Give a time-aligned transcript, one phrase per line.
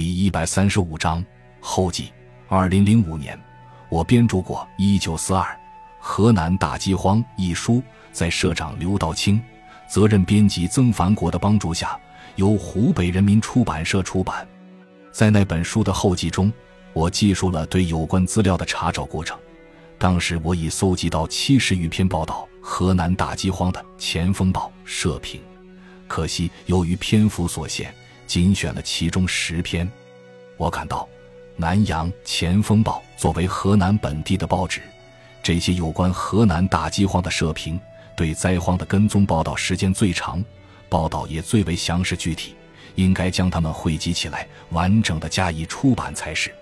[0.00, 1.24] 第一百三十五章
[1.58, 2.12] 后记。
[2.46, 3.36] 二零零五年，
[3.88, 5.44] 我编著过《一九四二
[5.98, 7.82] 河南大饥荒》一书，
[8.12, 9.42] 在社长刘道清、
[9.88, 11.98] 责任编辑曾凡国的帮助下，
[12.36, 14.46] 由湖北人民出版社出版。
[15.10, 16.52] 在那本书的后记中，
[16.92, 19.36] 我记述了对有关资料的查找过程。
[19.98, 25.40] 当时我已搜集到七十余篇报道河南大饥荒的《前锋报》社评，
[26.06, 27.92] 可惜由于篇幅所限，
[28.28, 29.90] 仅选了其中十篇。
[30.56, 31.08] 我感到。
[31.60, 34.80] 南阳《前锋报》作为河南本地的报纸，
[35.42, 37.80] 这些有关河南大饥荒的社评，
[38.14, 40.40] 对灾荒的跟踪报道时间最长，
[40.88, 42.54] 报道也最为详实具体，
[42.94, 46.54] 应该将它们汇集起来，完整的加以出版才是。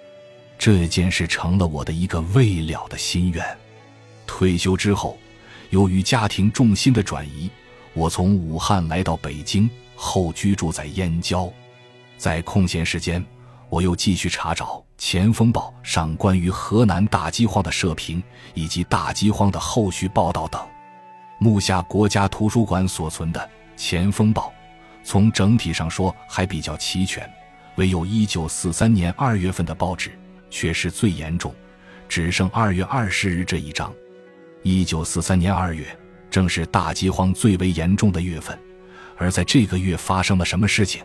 [0.59, 3.45] 这件事成了我的一个未了的心愿。
[4.27, 5.19] 退休之后，
[5.69, 7.51] 由于家庭重心的转移，
[7.93, 11.53] 我从武汉来到北京，后居住在燕郊，
[12.17, 13.25] 在空闲时间。
[13.69, 18.23] 我又继续查找《前锋报》上关于河南大饥荒的社评，
[18.55, 20.61] 以及大饥荒的后续报道等。
[21.41, 23.41] 目下国家图书馆所存的
[23.77, 24.49] 《前锋报》，
[25.03, 27.29] 从整体上说还比较齐全，
[27.75, 30.17] 唯有一九四三年二月份的报纸
[30.49, 31.53] 却是最严重，
[32.09, 33.93] 只剩二月二十日这一章。
[34.63, 35.85] 一九四三年二月
[36.31, 38.57] 正是大饥荒最为严重的月份，
[39.17, 41.03] 而在这个月发生了什么事情，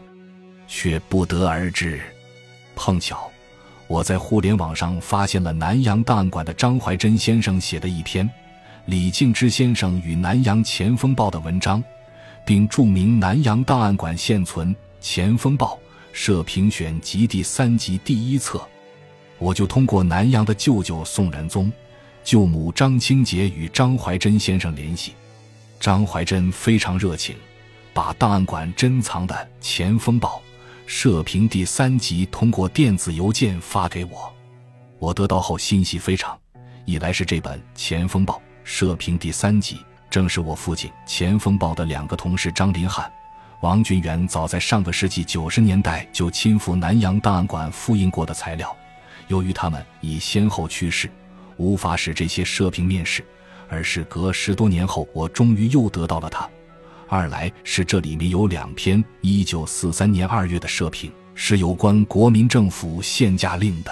[0.73, 1.99] 却不得而知。
[2.77, 3.29] 碰巧，
[3.87, 8.27] 我在互联网上发现了南阳档案馆的张怀珍先生写的一篇
[8.85, 11.83] 李敬之先生与南阳前锋报的文章，
[12.45, 15.75] 并注明南阳档案馆现存《前锋报》
[16.13, 18.65] 社评选集第三集第一册。
[19.37, 21.69] 我就通过南阳的舅舅宋仁宗、
[22.23, 25.13] 舅母张清杰与张怀珍先生联系。
[25.81, 27.35] 张怀珍非常热情，
[27.93, 30.41] 把档案馆珍藏的《前锋报》。
[30.93, 34.31] 社评第三集通过电子邮件发给我，
[34.99, 36.37] 我得到后欣喜非常。
[36.83, 39.77] 一来是这本《前锋报》社评第三集，
[40.09, 43.09] 正是我父亲《前锋报》的两个同事张林汉、
[43.61, 48.75] 王俊元早在上个世纪九十年代就亲赴南阳档案馆复印过的材料。
[49.29, 51.09] 由于他们已先后去世，
[51.55, 53.25] 无法使这些社评面世，
[53.69, 56.47] 而是隔十多年后，我终于又得到了它。
[57.11, 63.91] 二来是这里面有两篇一九四三年二月的社评，是有关国民政府限价令的，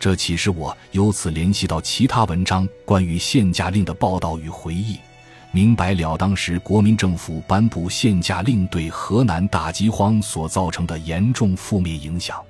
[0.00, 4.98] 这启示我由此联系到其他文章关于限价令的报道与回忆，
[5.52, 12.42] 明白了当时国民政府颁布限价令对河南大饥荒所造成的严重负面影响。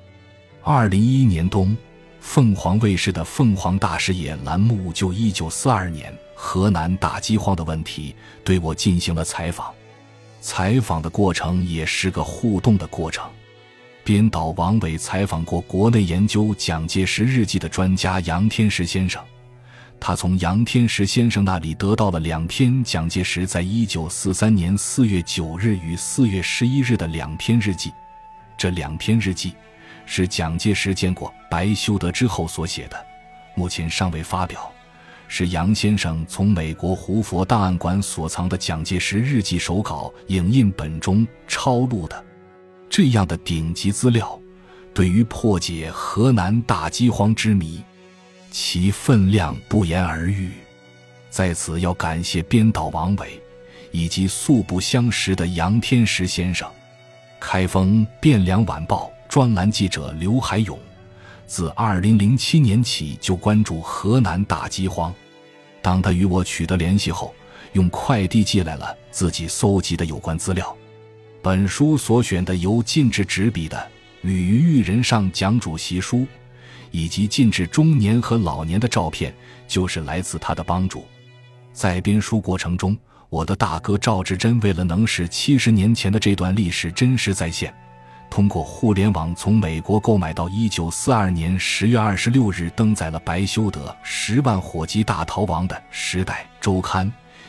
[0.62, 1.76] 二零一一年冬，
[2.18, 9.70] 凤凰卫视的《凤凰大视野》栏目就一九四二年河南大饥荒的问题对我进行了采访。
[10.42, 13.24] 采访的过程也是个互动的过程。
[14.02, 19.24] 编导王伟采访过国内研究蒋介石日记的专家杨天石先生，
[20.00, 27.92] 他从杨天石先生那里得到了两篇蒋介石在一九四三年四月九日与四月十一日的两篇日记。
[28.58, 29.54] 这两篇日记
[30.06, 33.06] 是蒋介石见过白修德之后所写的，
[33.54, 34.71] 目前尚未发表。
[35.34, 42.22] 是杨先生从美国胡佛档案馆所藏的蒋介石日记手稿影印本中抄录的，
[42.90, 44.38] 这样的顶级资料，
[44.92, 47.82] 对于破解河南大饥荒之谜，
[48.50, 50.50] 其分量不言而喻。
[51.30, 53.40] 在此要感谢编导王伟，
[53.90, 56.70] 以及素不相识的杨天石先生。
[57.40, 60.78] 开封汴梁晚报专栏记者刘海勇，
[61.46, 65.10] 自二零零七年起就关注河南大饥荒。
[65.82, 67.34] 当他与我取得联系后，
[67.72, 70.74] 用快递寄来了自己搜集的有关资料。
[71.42, 73.76] 本书所选的由禁制执笔的
[74.20, 76.18] 《吕玉人上讲主席书》，
[76.92, 79.34] 以及禁止中年和老年的照片，
[79.66, 81.04] 就是来自他的帮助。
[81.72, 82.96] 在编书过程中，
[83.28, 87.74] 我的大哥赵志珍为了能使七十年前的这段历史真实再现。
[88.32, 97.06] 通过互联网从美国购买到一九四二年十月二十六日登载了白修德十万火急大逃亡的《时代周刊》，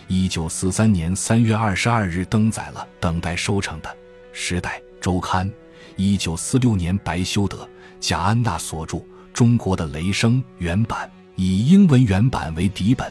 [0.10, 3.90] 一九四三年三月二十二日登载了等待收成的
[4.34, 5.50] 《时代周刊》，
[5.96, 7.66] 一九四六年白修德
[8.02, 8.98] 贾安娜所著
[9.34, 13.10] 《中国的雷声》原版，以英文原版为底本，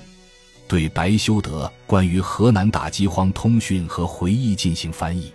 [0.68, 5.32] 对白修德关于河南大饥荒通讯和回忆进行翻译。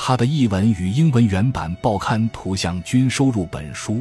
[0.00, 4.00] 他的译文与英文原版报刊图像均收入本书，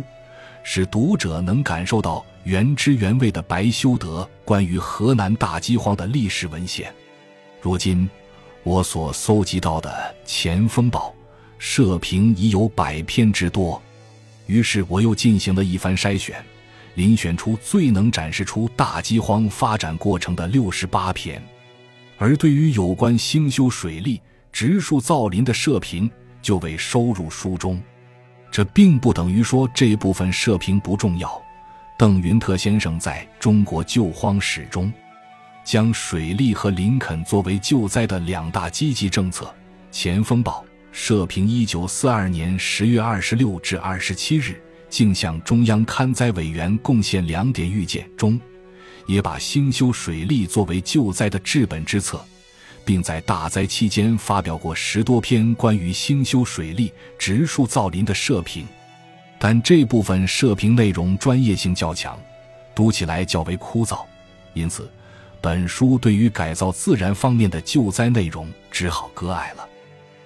[0.62, 6.94] 使读者能感受到原汁原味的白修德关于河南大饥荒的历史文献。
[7.60, 8.08] 如今，
[8.62, 9.90] 我所搜集到的
[10.24, 11.10] 《前锋报》
[11.58, 13.82] 社评已有百篇之多，
[14.46, 16.42] 于是我又进行了一番筛选，
[16.96, 21.42] 遴选出最能展示出大饥荒发展过程的六十八篇。
[22.20, 24.22] 而对于有关兴修水利、
[24.58, 26.10] 植树造林的社评，
[26.42, 27.80] 就被收入书中。
[28.50, 31.40] 这并不等于说这部分社评不重要。
[31.96, 34.92] 邓云特先生在中国救荒史中，
[35.64, 39.46] 将水利和林垦作为救灾的两大积极政策。
[39.92, 44.60] 《前锋报》社评一九四二年十月二十六至二十七日，
[44.90, 48.42] 竟向中央勘灾委员贡献两点预见中，
[49.06, 52.20] 也把兴修水利作为救灾的治本之策。
[52.88, 58.66] 并在大灾期间发表过十多篇关于兴修水利、植树造林的社评，
[59.38, 62.18] 但这部分社评内容专业性较强，
[62.74, 64.06] 读起来较为枯燥，
[64.54, 64.90] 因此，
[65.42, 69.68] 本书对于改造自然方面的救灾内容只好割爱了。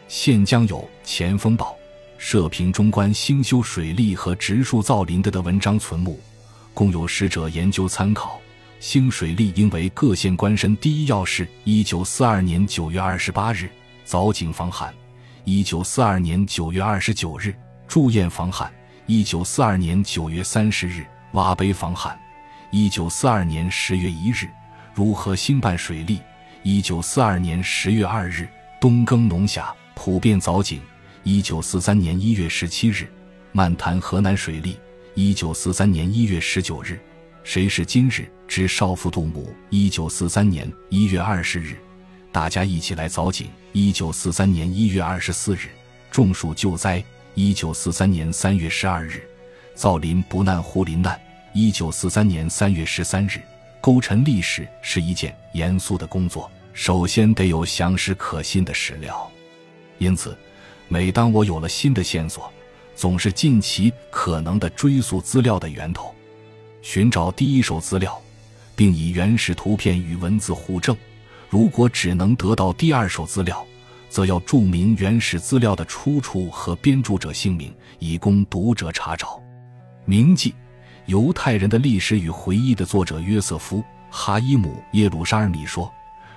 [0.07, 1.75] 现将有《前锋报》
[2.19, 6.19] 社评中关兴修水利和植树造林的的文章存目，
[6.75, 8.39] 供有识者研究参考。
[8.81, 11.47] 兴水利应为各县官绅第一要事。
[11.65, 13.69] 一九四二年九月二十八日，
[14.07, 14.91] 凿井防旱；
[15.45, 17.53] 一九四二年九月二十九日，
[17.87, 18.67] 筑堰防旱；
[19.05, 22.17] 一九四二年九月三十日，挖碑防旱；
[22.71, 24.49] 一九四二年十月一日，
[24.95, 26.17] 如何兴办水利；
[26.63, 28.47] 一九四二年十月二日，
[28.79, 30.79] 冬耕农暇，普遍凿井；
[31.21, 33.07] 一九四三年一月十七日，
[33.51, 34.75] 漫谈河南水利；
[35.13, 36.99] 一九四三年一月十九日。
[37.43, 39.55] 谁是今日之少妇杜母？
[39.69, 41.77] 一九四三年一月二十日，
[42.33, 43.49] 大家一起来凿井。
[43.71, 45.69] 一九四三年一月二十四日，
[46.11, 47.01] 种树救灾。
[47.33, 49.25] 一九四三年三月十二日，
[49.73, 51.17] 造林不难护林难。
[51.53, 53.39] 一九四三年三月十三日，
[53.79, 59.31] 勾陈历史是一件严肃的工作，首先得有详实可信的史料。
[59.97, 60.37] 因此，
[60.89, 62.51] 每当我有了新的线索，
[62.97, 66.13] 总是尽其可能的追溯资料的源头。
[66.81, 68.21] 寻找第一手资料，
[68.75, 70.95] 并以原始图片与文字互证。
[71.49, 73.65] 如果只能得到第二手资料，
[74.09, 79.41] 则要注明原始资料的出处和编著者姓名，以供读者查找。
[80.05, 80.53] 铭记
[81.05, 83.79] 犹太人的历史与回忆的作者约瑟夫·
[84.09, 85.91] 哈伊姆·耶路沙尔米说：“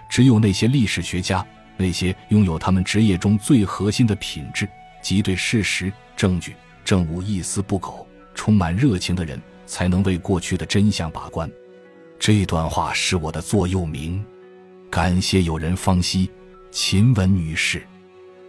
[0.09, 1.47] 只有那些历史学家，
[1.77, 4.69] 那些拥有他们职业中最核心的品质，
[5.03, 6.55] 即对事实、证据、
[6.85, 11.51] 证物一丝不苟、充满热情的人。”才能为过去的真相把关。
[12.19, 14.25] 这段话是我的座右铭。
[14.91, 16.31] 感谢友人方西、
[16.71, 17.85] 秦雯女士。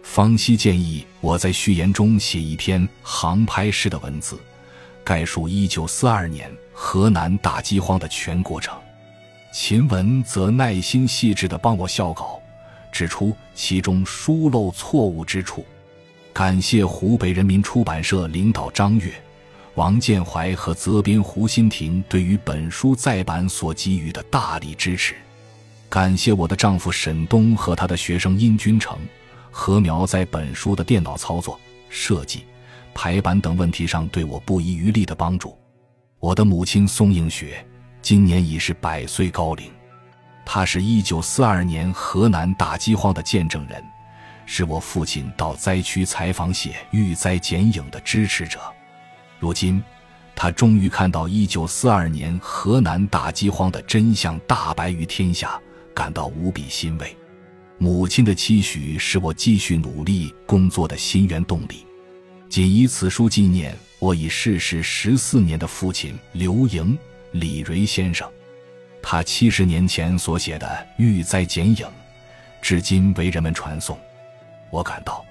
[0.02, 4.38] 方西建议我在序言中写一篇航拍式的文字，
[5.02, 8.78] 概述1942年河南大饥荒的全过程。
[9.52, 12.40] 秦雯则耐心细致地帮我校稿，
[12.92, 15.66] 指出其中疏漏错误之处。
[16.32, 19.12] 感谢湖北人民出版社领导张悦。
[19.76, 25.14] 王建怀和责编胡新亭对于本书再版所给予的大力支持，
[25.90, 28.98] 感谢我的丈夫沈东和他的学生殷君成、
[29.50, 32.46] 何苗在本书的电脑操作、设计、
[32.94, 35.54] 排版等问题上对我不遗余力的帮助。
[36.20, 37.62] 我的母亲宋映雪
[38.00, 39.70] 今年已是百岁高龄，
[40.46, 43.84] 她是一九四二年河南大饥荒的见证人，
[44.46, 48.58] 是我父亲到灾区采访写遇灾剪影的支持者。
[49.46, 49.80] 如今，
[50.34, 55.56] 他终于看到1942年河南大饥荒的真相大白于天下，
[55.94, 57.16] 感到无比欣慰。
[57.78, 61.86] 母亲的期许是我继续努力工作的心源动力。
[62.48, 66.98] 仅以此书纪念我已逝世十四年的父亲刘莹、
[67.30, 68.28] 李瑞先生。
[69.00, 70.66] 他七十年前所写的
[71.00, 71.76] 《遇灾剪影》，
[72.60, 73.96] 至今为人们传颂。
[74.70, 75.24] 我感到，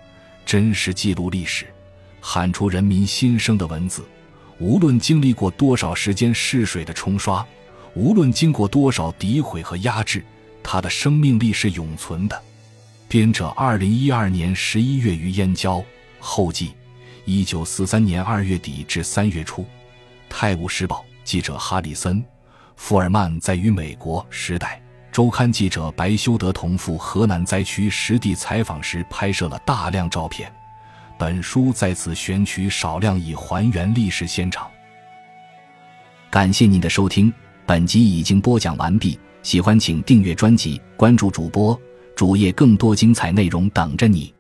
[0.46, 1.66] 真实记录历史。
[2.28, 4.04] 喊出人民心声的文字，
[4.58, 7.46] 无论经历过多少时间试水的冲刷，
[7.94, 10.26] 无论经过多少诋毁和压制，
[10.64, 12.44] 他的生命力是永存的。
[13.08, 15.84] 编者二零一二年十一月于燕郊，
[16.20, 16.74] 后记
[17.26, 19.62] 一九四三年二月底至三月初，
[20.28, 22.20] 《泰晤士报》记者哈里森·
[22.76, 30.52] 福尔曼在与美国《时代周刊》记者白修德同赴河南灾区实地采访时拍摄了大量照片。
[31.18, 34.70] 本书在此选取少量以还原历史现场。
[36.30, 37.32] 感谢您的收听，
[37.66, 39.18] 本集已经播讲完毕。
[39.42, 41.80] 喜欢请订阅专辑，关注主播
[42.16, 44.35] 主页，更多精彩内容等着你。